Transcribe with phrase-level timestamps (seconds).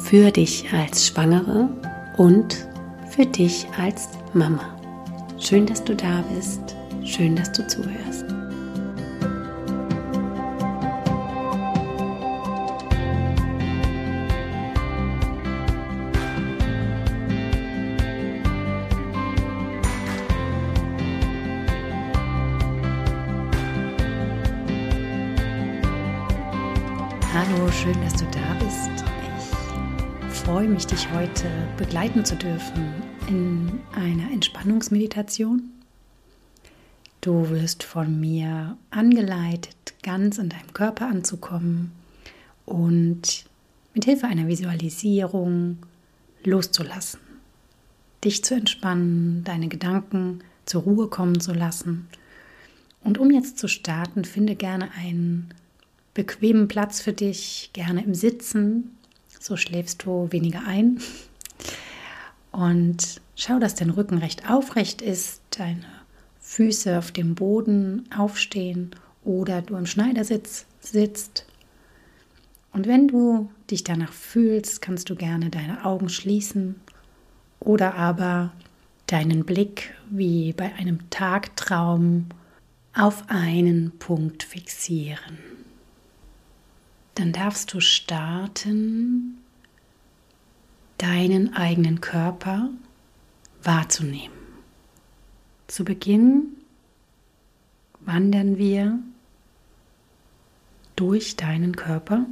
[0.00, 1.68] für dich als Schwangere
[2.16, 2.66] und
[3.10, 4.76] für dich als Mama.
[5.38, 6.60] Schön, dass du da bist.
[7.04, 8.24] Schön, dass du zuhörst.
[30.60, 32.92] Freue mich, dich heute begleiten zu dürfen
[33.28, 35.70] in einer Entspannungsmeditation.
[37.22, 41.92] Du wirst von mir angeleitet, ganz in deinem Körper anzukommen
[42.66, 43.46] und
[43.94, 45.78] mit Hilfe einer Visualisierung
[46.44, 47.20] loszulassen.
[48.22, 52.06] Dich zu entspannen, deine Gedanken zur Ruhe kommen zu lassen.
[53.02, 55.54] Und um jetzt zu starten, finde gerne einen
[56.12, 58.98] bequemen Platz für dich, gerne im Sitzen.
[59.42, 61.00] So schläfst du weniger ein.
[62.52, 65.86] Und schau, dass dein Rücken recht aufrecht ist, deine
[66.40, 68.90] Füße auf dem Boden aufstehen
[69.24, 71.46] oder du im Schneidersitz sitzt.
[72.72, 76.74] Und wenn du dich danach fühlst, kannst du gerne deine Augen schließen
[77.60, 78.52] oder aber
[79.06, 82.26] deinen Blick wie bei einem Tagtraum
[82.92, 85.59] auf einen Punkt fixieren
[87.14, 89.38] dann darfst du starten,
[90.98, 92.70] deinen eigenen Körper
[93.62, 94.36] wahrzunehmen.
[95.66, 96.56] Zu Beginn
[98.00, 98.98] wandern wir
[100.96, 102.26] durch deinen Körper.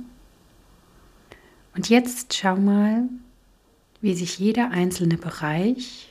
[1.74, 3.08] Und jetzt schau mal,
[4.00, 6.10] wie sich jeder einzelne Bereich,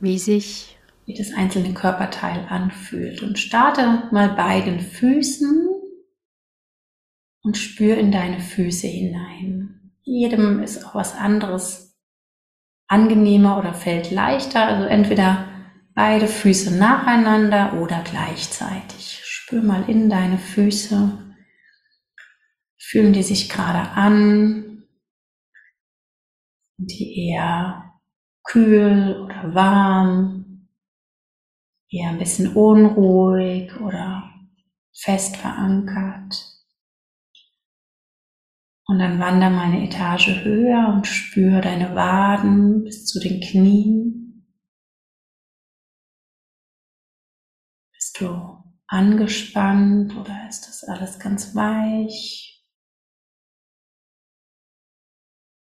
[0.00, 3.22] wie sich wie das einzelne Körperteil anfühlt.
[3.22, 5.67] Und starte mal bei den Füßen
[7.48, 9.94] und spür in deine Füße hinein.
[10.02, 11.98] Jedem ist auch was anderes
[12.88, 14.66] angenehmer oder fällt leichter.
[14.66, 15.48] Also entweder
[15.94, 19.22] beide Füße nacheinander oder gleichzeitig.
[19.24, 21.36] Spür mal in deine Füße.
[22.76, 24.82] Fühlen die sich gerade an?
[26.76, 27.94] Sind die eher
[28.44, 30.68] kühl oder warm?
[31.90, 34.34] Eher ein bisschen unruhig oder
[34.92, 36.57] fest verankert?
[38.90, 44.46] Und dann wander mal eine Etage höher und spür deine Waden bis zu den Knien.
[47.92, 52.64] Bist du angespannt oder ist das alles ganz weich?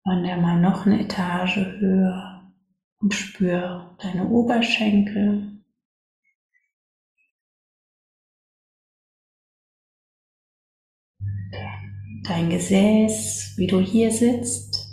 [0.05, 2.53] Wander mal noch eine Etage höher
[2.99, 5.58] und spür deine Oberschenkel.
[12.29, 14.87] Dein Gesäß, wie du hier sitzt.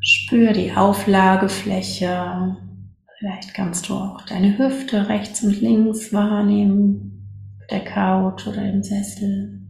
[0.00, 2.56] Spür die Auflagefläche.
[3.18, 9.60] Vielleicht kannst du auch deine Hüfte rechts und links wahrnehmen, der Couch oder im Sessel.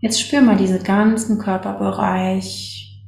[0.00, 3.04] Jetzt spür mal diesen ganzen Körperbereich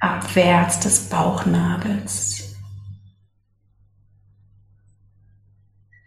[0.00, 2.56] abwärts des Bauchnabels.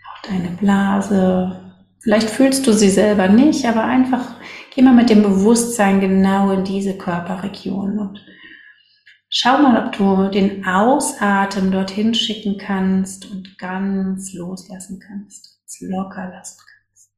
[0.10, 1.67] Auch deine Blase,
[2.00, 4.36] Vielleicht fühlst du sie selber nicht, aber einfach
[4.74, 8.26] geh mal mit dem Bewusstsein genau in diese Körperregion und
[9.30, 16.60] schau mal, ob du den Ausatmen dorthin schicken kannst und ganz loslassen kannst, locker lassen
[16.60, 17.12] kannst.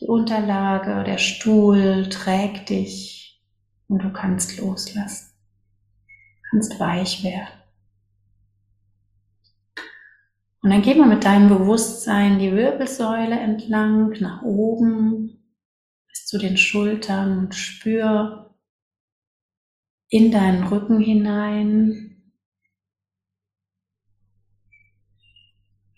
[0.00, 3.40] Die Unterlage, der Stuhl trägt dich
[3.88, 5.32] und du kannst loslassen,
[6.50, 7.65] kannst weich werden.
[10.66, 15.54] Und dann geh mal mit deinem Bewusstsein die Wirbelsäule entlang nach oben
[16.08, 18.52] bis zu den Schultern und spür
[20.08, 22.20] in deinen Rücken hinein,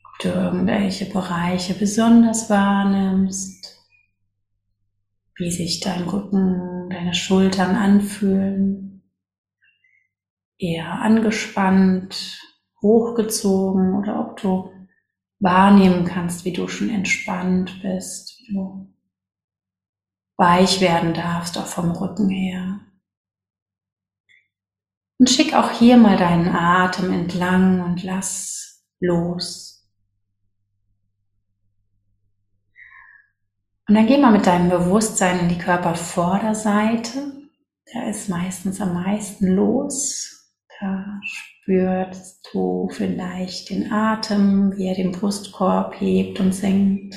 [0.05, 3.75] ob du irgendwelche Bereiche besonders wahrnimmst,
[5.37, 9.03] wie sich dein Rücken, deine Schultern anfühlen,
[10.59, 12.44] eher angespannt
[12.82, 14.72] hochgezogen oder ob du
[15.40, 18.94] wahrnehmen kannst, wie du schon entspannt bist, wie du
[20.36, 22.80] weich werden darfst, auch vom Rücken her.
[25.19, 29.78] Und schick auch hier mal deinen Atem entlang und lass los.
[33.88, 37.32] Und dann geh mal mit deinem Bewusstsein in die Körpervorderseite.
[37.92, 40.52] Da ist meistens am meisten los.
[40.78, 41.20] Da
[41.69, 47.15] spürst du vielleicht den Atem, wie er den Brustkorb hebt und senkt.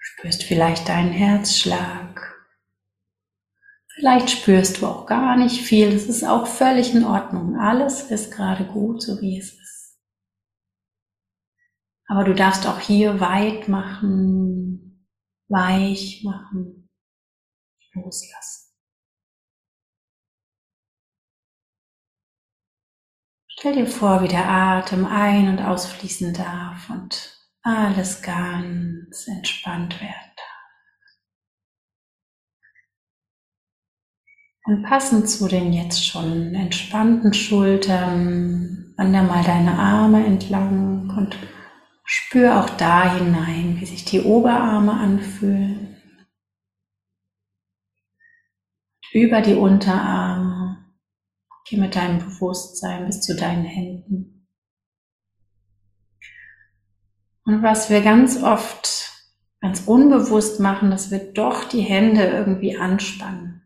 [0.00, 2.20] Spürst vielleicht deinen Herzschlag.
[3.94, 5.92] Vielleicht spürst du auch gar nicht viel.
[5.92, 7.56] Das ist auch völlig in Ordnung.
[7.56, 10.00] Alles ist gerade gut, so wie es ist.
[12.08, 15.06] Aber du darfst auch hier weit machen,
[15.48, 16.88] weich machen,
[17.92, 18.71] loslassen.
[23.62, 30.32] Stell dir vor, wie der Atem ein- und ausfließen darf und alles ganz entspannt werden.
[34.64, 41.36] Und passend zu den jetzt schon entspannten Schultern, wander mal deine Arme entlang und
[42.04, 46.02] spür auch da hinein, wie sich die Oberarme anfühlen.
[49.12, 50.51] Über die Unterarme.
[51.72, 54.46] Geh mit deinem Bewusstsein bis zu deinen Händen.
[57.46, 59.10] Und was wir ganz oft
[59.62, 63.62] ganz unbewusst machen, dass wir doch die Hände irgendwie anspannen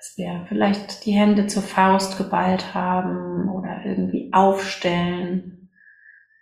[0.00, 5.68] dass wir vielleicht die Hände zur Faust geballt haben oder irgendwie aufstellen.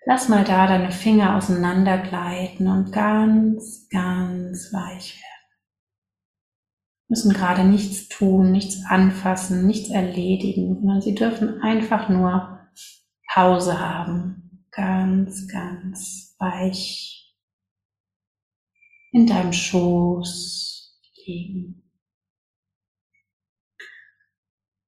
[0.06, 5.27] Lass mal da deine Finger auseinandergleiten und ganz, ganz weich werden.
[7.08, 12.60] Müssen gerade nichts tun, nichts anfassen, nichts erledigen, sondern sie dürfen einfach nur
[13.26, 14.66] Pause haben.
[14.70, 17.34] Ganz, ganz weich
[19.10, 21.82] in deinem Schoß liegen.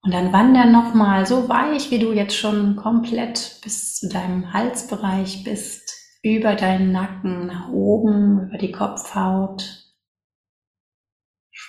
[0.02, 5.44] Und dann wander nochmal so weich, wie du jetzt schon komplett bis zu deinem Halsbereich
[5.44, 9.89] bist, über deinen Nacken nach oben, über die Kopfhaut.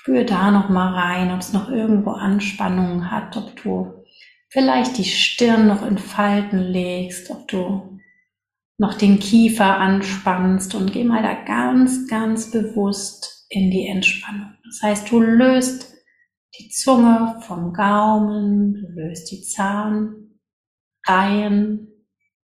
[0.02, 4.04] Spür da nochmal rein, ob es noch irgendwo Anspannungen hat, ob du
[4.50, 8.00] vielleicht die Stirn noch in Falten legst, ob du
[8.80, 14.56] noch den Kiefer anspannst und geh mal da ganz, ganz bewusst in die Entspannung.
[14.66, 15.94] Das heißt, du löst
[16.58, 20.26] die Zunge vom Gaumen, du löst die Zahnreihen,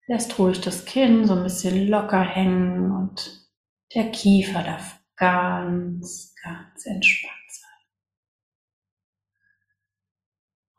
[0.09, 3.49] lässt ruhig das Kinn so ein bisschen locker hängen und
[3.95, 7.71] der Kiefer darf ganz, ganz entspannt sein.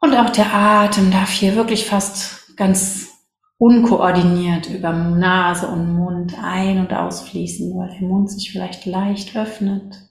[0.05, 3.09] Und auch der Atem darf hier wirklich fast ganz
[3.57, 10.05] unkoordiniert über Nase und Mund ein- und ausfließen, weil der Mund sich vielleicht leicht öffnet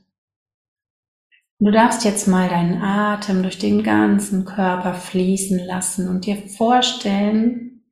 [1.60, 7.84] Du darfst jetzt mal deinen Atem durch den ganzen Körper fließen lassen und dir vorstellen,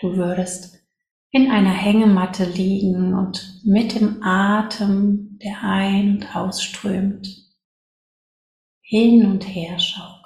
[0.00, 0.84] du würdest
[1.30, 7.28] in einer Hängematte liegen und mit dem Atem, der ein- und ausströmt,
[8.82, 10.19] hin und her schaukeln.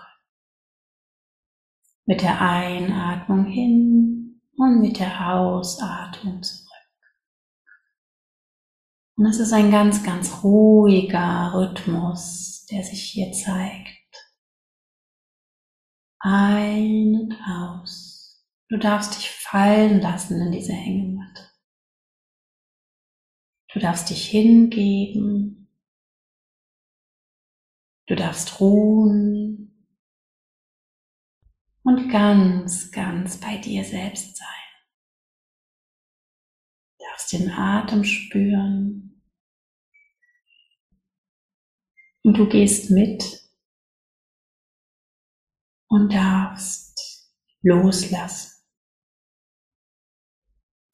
[2.06, 6.64] Mit der Einatmung hin und mit der Ausatmung zurück.
[9.16, 13.90] Und es ist ein ganz, ganz ruhiger Rhythmus, der sich hier zeigt.
[16.18, 18.44] Ein und aus.
[18.68, 21.50] Du darfst dich fallen lassen in diese Hängematte.
[23.72, 25.68] Du darfst dich hingeben.
[28.06, 29.73] Du darfst ruhen
[31.84, 34.48] und ganz, ganz bei dir selbst sein.
[36.98, 39.04] Du darfst den Atem spüren
[42.24, 43.22] Und du gehst mit
[45.88, 47.28] und darfst
[47.62, 48.50] loslassen.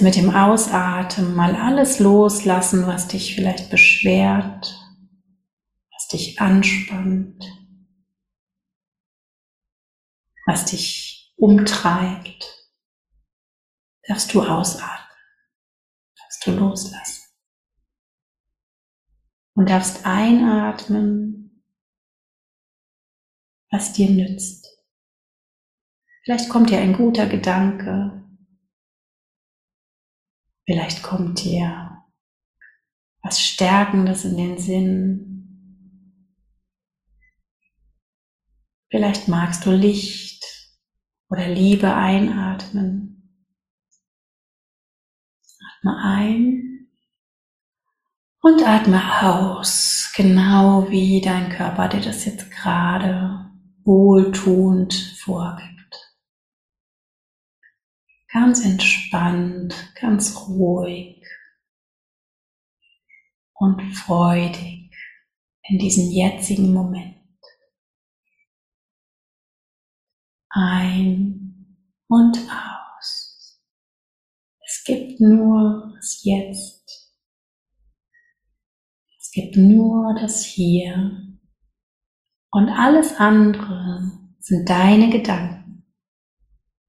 [0.03, 4.77] Mit dem Ausatmen mal alles loslassen, was dich vielleicht beschwert,
[5.93, 7.45] was dich anspannt,
[10.51, 12.67] was dich umtreibt.
[14.09, 15.17] Darfst du ausatmen,
[16.17, 17.23] darfst du loslassen
[19.55, 21.63] und darfst einatmen,
[23.71, 24.67] was dir nützt.
[26.25, 28.29] Vielleicht kommt dir ein guter Gedanke.
[30.67, 32.05] Vielleicht kommt dir
[33.23, 35.27] was Stärkendes in den Sinn.
[38.91, 40.30] Vielleicht magst du Licht
[41.31, 43.07] oder Liebe einatmen.
[45.79, 46.89] Atme ein
[48.43, 53.51] Und atme aus, genau wie dein Körper dir das jetzt gerade
[53.85, 56.17] wohltuend vorgibt.
[58.33, 61.23] Ganz entspannt, ganz ruhig
[63.55, 64.91] und freudig
[65.63, 67.20] in diesem jetzigen Moment.
[70.51, 71.77] Ein
[72.09, 73.61] und aus.
[74.67, 77.15] Es gibt nur das Jetzt.
[79.19, 81.39] Es gibt nur das Hier
[82.51, 85.87] und alles andere sind deine Gedanken.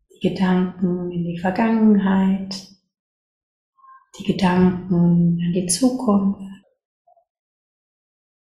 [0.09, 2.67] Die Gedanken in die Vergangenheit,
[4.17, 6.41] die Gedanken an die Zukunft.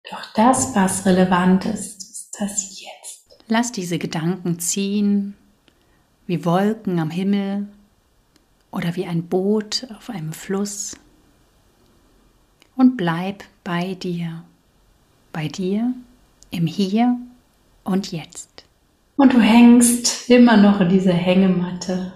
[0.10, 3.05] Doch das, was relevant ist, ist das Jetzt.
[3.48, 5.36] Lass diese Gedanken ziehen,
[6.26, 7.68] wie Wolken am Himmel
[8.72, 10.98] oder wie ein Boot auf einem Fluss
[12.76, 14.44] und bleib bei dir,
[15.32, 15.94] bei dir
[16.50, 17.20] im Hier
[17.84, 18.66] und Jetzt.
[19.16, 22.14] Und du hängst immer noch in dieser Hängematte,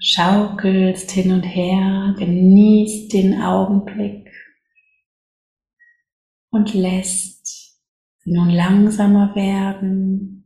[0.00, 4.30] schaukelst hin und her, genießt den Augenblick
[6.50, 7.80] und lässt
[8.24, 10.41] nun langsamer werden,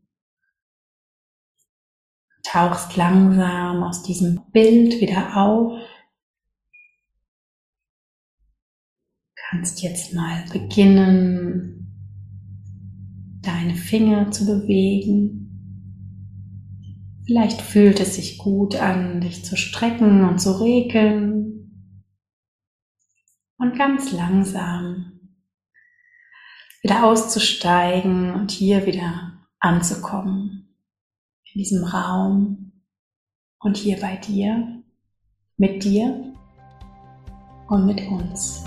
[2.56, 5.78] tauchst langsam aus diesem Bild wieder auf
[9.50, 11.92] kannst jetzt mal beginnen,
[13.42, 15.42] deine Finger zu bewegen.
[17.26, 21.92] Vielleicht fühlt es sich gut an, dich zu strecken und zu regeln.
[23.58, 25.30] Und ganz langsam
[26.82, 30.65] wieder auszusteigen und hier wieder anzukommen.
[31.52, 32.72] In diesem Raum
[33.60, 34.82] und hier bei dir,
[35.56, 36.34] mit dir
[37.68, 38.64] und mit uns.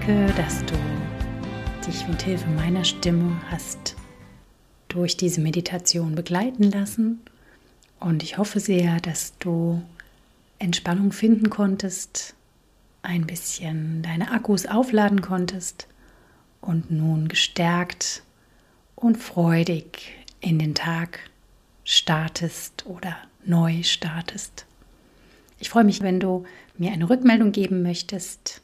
[0.00, 0.74] Danke, dass du
[1.86, 3.96] dich mit Hilfe meiner Stimme hast
[4.88, 7.20] durch diese Meditation begleiten lassen.
[7.98, 9.82] Und ich hoffe sehr, dass du
[10.58, 12.34] Entspannung finden konntest,
[13.02, 15.86] ein bisschen deine Akkus aufladen konntest
[16.62, 18.22] und nun gestärkt
[18.96, 21.18] und freudig in den Tag
[21.84, 24.64] startest oder neu startest.
[25.58, 26.44] Ich freue mich, wenn du
[26.78, 28.62] mir eine Rückmeldung geben möchtest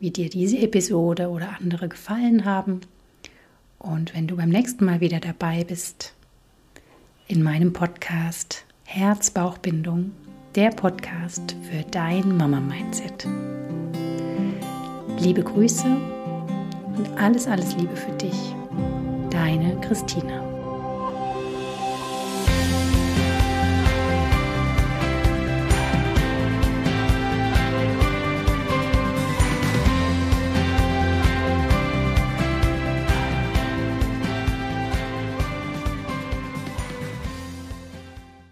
[0.00, 2.80] wie dir diese Episode oder andere gefallen haben.
[3.78, 6.14] Und wenn du beim nächsten Mal wieder dabei bist,
[7.26, 10.12] in meinem Podcast Herz-Bauch-Bindung,
[10.54, 13.26] der Podcast für dein Mama-Mindset.
[15.20, 15.86] Liebe Grüße
[16.96, 18.54] und alles, alles Liebe für dich,
[19.30, 20.47] deine Christina.